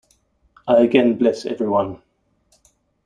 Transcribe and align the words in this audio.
I 0.67 0.81
again 0.81 1.13
bless 1.19 1.45
everyone. 1.45 2.01